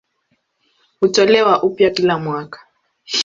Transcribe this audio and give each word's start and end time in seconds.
Hutolewa 0.99 1.63
upya 1.63 1.89
kila 1.89 2.19
mwaka. 2.19 2.59